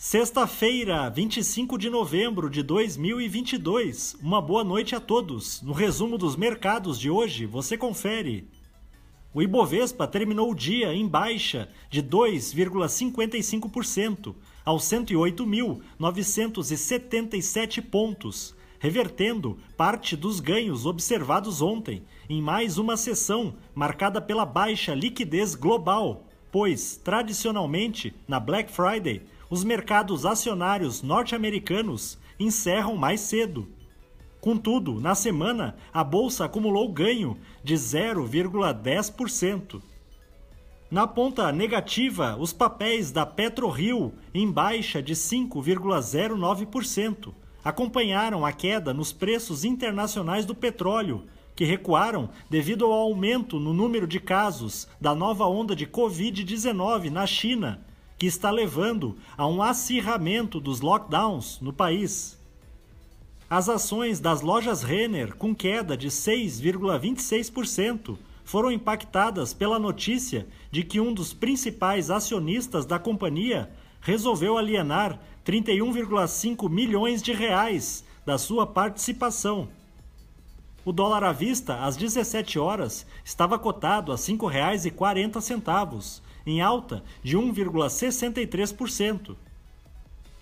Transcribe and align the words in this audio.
Sexta-feira, 0.00 1.10
25 1.10 1.76
de 1.76 1.90
novembro 1.90 2.48
de 2.48 2.62
2022. 2.62 4.16
Uma 4.22 4.40
boa 4.40 4.62
noite 4.62 4.94
a 4.94 5.00
todos. 5.00 5.60
No 5.60 5.72
resumo 5.72 6.16
dos 6.16 6.36
mercados 6.36 7.00
de 7.00 7.10
hoje, 7.10 7.46
você 7.46 7.76
confere. 7.76 8.48
O 9.34 9.42
Ibovespa 9.42 10.06
terminou 10.06 10.52
o 10.52 10.54
dia 10.54 10.94
em 10.94 11.04
baixa 11.04 11.68
de 11.90 12.00
2,55% 12.00 14.36
aos 14.64 14.84
108.977 14.84 17.82
pontos, 17.82 18.54
revertendo 18.78 19.58
parte 19.76 20.16
dos 20.16 20.38
ganhos 20.38 20.86
observados 20.86 21.60
ontem 21.60 22.04
em 22.30 22.40
mais 22.40 22.78
uma 22.78 22.96
sessão 22.96 23.56
marcada 23.74 24.20
pela 24.20 24.46
baixa 24.46 24.94
liquidez 24.94 25.56
global, 25.56 26.24
pois, 26.52 26.96
tradicionalmente, 26.96 28.14
na 28.28 28.38
Black 28.38 28.70
Friday, 28.70 29.22
os 29.50 29.64
mercados 29.64 30.26
acionários 30.26 31.02
norte-americanos 31.02 32.18
encerram 32.38 32.96
mais 32.96 33.20
cedo. 33.20 33.66
Contudo, 34.40 35.00
na 35.00 35.14
semana, 35.14 35.76
a 35.92 36.02
bolsa 36.04 36.44
acumulou 36.44 36.92
ganho 36.92 37.36
de 37.64 37.74
0,10%. 37.74 39.82
Na 40.90 41.06
ponta 41.06 41.52
negativa, 41.52 42.36
os 42.38 42.52
papéis 42.52 43.10
da 43.10 43.24
PetroRio 43.26 44.12
em 44.32 44.50
baixa 44.50 45.02
de 45.02 45.14
5,09% 45.14 47.34
acompanharam 47.64 48.46
a 48.46 48.52
queda 48.52 48.94
nos 48.94 49.12
preços 49.12 49.64
internacionais 49.64 50.46
do 50.46 50.54
petróleo, 50.54 51.24
que 51.54 51.64
recuaram 51.64 52.30
devido 52.48 52.86
ao 52.86 52.92
aumento 52.92 53.58
no 53.58 53.74
número 53.74 54.06
de 54.06 54.20
casos 54.20 54.86
da 55.00 55.12
nova 55.14 55.46
onda 55.46 55.74
de 55.74 55.86
Covid-19 55.86 57.10
na 57.10 57.26
China 57.26 57.87
que 58.18 58.26
está 58.26 58.50
levando 58.50 59.16
a 59.36 59.46
um 59.46 59.62
acirramento 59.62 60.58
dos 60.58 60.80
lockdowns 60.80 61.60
no 61.60 61.72
país. 61.72 62.36
As 63.48 63.68
ações 63.68 64.18
das 64.20 64.40
lojas 64.42 64.82
Renner, 64.82 65.36
com 65.36 65.54
queda 65.54 65.96
de 65.96 66.08
6,26%, 66.08 68.18
foram 68.44 68.72
impactadas 68.72 69.54
pela 69.54 69.78
notícia 69.78 70.48
de 70.70 70.82
que 70.82 71.00
um 71.00 71.14
dos 71.14 71.32
principais 71.32 72.10
acionistas 72.10 72.84
da 72.84 72.98
companhia 72.98 73.70
resolveu 74.00 74.58
alienar 74.58 75.20
31,5 75.46 76.68
milhões 76.68 77.22
de 77.22 77.32
reais 77.32 78.04
da 78.26 78.36
sua 78.36 78.66
participação. 78.66 79.68
O 80.84 80.92
dólar 80.92 81.24
à 81.24 81.32
vista, 81.32 81.84
às 81.84 81.96
17 81.96 82.58
horas, 82.58 83.06
estava 83.24 83.58
cotado 83.58 84.12
a 84.12 84.14
R$ 84.14 84.20
5,40, 84.20 86.20
em 86.48 86.60
alta 86.60 87.04
de 87.22 87.36
1,63%. 87.36 89.36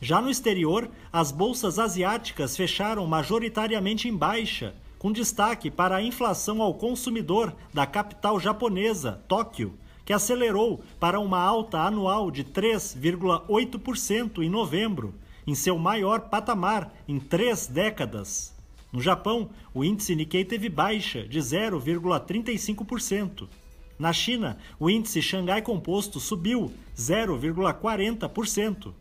Já 0.00 0.20
no 0.20 0.30
exterior, 0.30 0.90
as 1.12 1.30
bolsas 1.32 1.78
asiáticas 1.78 2.56
fecharam 2.56 3.06
majoritariamente 3.06 4.08
em 4.08 4.16
baixa, 4.16 4.74
com 4.98 5.12
destaque 5.12 5.70
para 5.70 5.96
a 5.96 6.02
inflação 6.02 6.60
ao 6.60 6.74
consumidor 6.74 7.54
da 7.72 7.86
capital 7.86 8.38
japonesa, 8.38 9.22
Tóquio, 9.26 9.72
que 10.04 10.12
acelerou 10.12 10.82
para 11.00 11.18
uma 11.18 11.40
alta 11.40 11.80
anual 11.80 12.30
de 12.30 12.44
3,8% 12.44 14.42
em 14.42 14.50
novembro, 14.50 15.14
em 15.46 15.54
seu 15.54 15.78
maior 15.78 16.28
patamar 16.28 16.92
em 17.08 17.18
três 17.18 17.66
décadas. 17.66 18.54
No 18.92 19.00
Japão, 19.00 19.48
o 19.74 19.82
índice 19.84 20.14
Nikkei 20.14 20.44
teve 20.44 20.68
baixa 20.68 21.26
de 21.26 21.38
0,35%. 21.38 23.48
Na 23.98 24.12
China, 24.12 24.58
o 24.78 24.90
índice 24.90 25.22
Xangai 25.22 25.62
Composto 25.62 26.20
subiu 26.20 26.70
0,40%. 26.96 28.92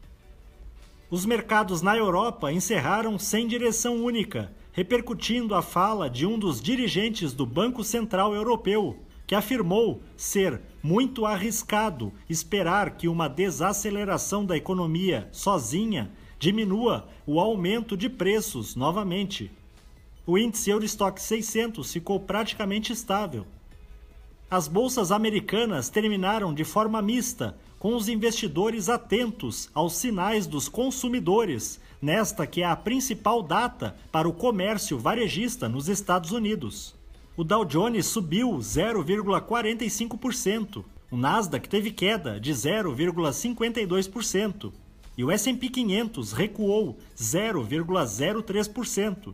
Os 1.10 1.26
mercados 1.26 1.82
na 1.82 1.96
Europa 1.96 2.52
encerraram 2.52 3.20
sem 3.20 3.48
direção 3.48 4.04
única, 4.04 4.52
repercutindo 4.72 5.54
a 5.54 5.62
fala 5.62 6.10
de 6.10 6.26
um 6.26 6.40
dos 6.40 6.62
dirigentes 6.62 7.34
do 7.34 7.46
Banco 7.46 7.84
Central 7.84 8.34
Europeu, 8.34 8.98
que 9.28 9.36
afirmou 9.36 10.02
ser 10.16 10.62
muito 10.82 11.26
arriscado 11.26 12.14
esperar 12.30 12.92
que 12.92 13.08
uma 13.08 13.28
desaceleração 13.28 14.46
da 14.46 14.56
economia 14.56 15.28
sozinha 15.32 16.12
diminua 16.40 17.08
o 17.26 17.40
aumento 17.40 17.98
de 17.98 18.10
preços 18.10 18.76
novamente. 18.76 19.52
O 20.28 20.38
índice 20.38 20.70
Eurostock 20.70 21.22
600 21.22 21.92
ficou 21.92 22.20
praticamente 22.20 22.92
estável, 22.92 23.46
as 24.50 24.68
bolsas 24.68 25.12
americanas 25.12 25.88
terminaram 25.90 26.52
de 26.54 26.64
forma 26.64 27.02
mista, 27.02 27.58
com 27.80 27.96
os 27.96 28.08
investidores 28.08 28.90
atentos 28.90 29.70
aos 29.74 29.94
sinais 29.94 30.46
dos 30.48 30.70
consumidores, 30.70 31.80
nesta 32.02 32.46
que 32.46 32.62
é 32.62 32.66
a 32.66 32.76
principal 32.76 33.42
data 33.42 33.96
para 34.12 34.30
o 34.30 34.34
comércio 34.34 35.00
varejista 35.00 35.70
nos 35.70 35.90
Estados 35.90 36.32
Unidos. 36.32 36.94
O 37.36 37.44
Dow 37.44 37.66
Jones 37.66 38.06
subiu 38.06 38.52
0,45%, 38.58 40.86
o 41.12 41.18
Nasdaq 41.18 41.68
teve 41.68 41.90
queda 41.92 42.40
de 42.40 42.52
0,52% 42.52 44.72
e 45.18 45.24
o 45.24 45.32
S&P 45.32 45.70
500 45.70 46.34
recuou 46.34 47.00
0,03%. 47.16 49.34